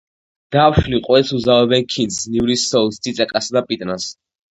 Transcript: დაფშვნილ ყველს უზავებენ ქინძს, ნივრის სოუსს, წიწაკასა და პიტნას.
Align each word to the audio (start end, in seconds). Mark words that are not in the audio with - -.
დაფშვნილ 0.53 1.01
ყველს 1.07 1.33
უზავებენ 1.39 1.85
ქინძს, 1.95 2.17
ნივრის 2.37 2.63
სოუსს, 2.71 3.03
წიწაკასა 3.09 3.59
და 3.59 3.63
პიტნას. 3.69 4.09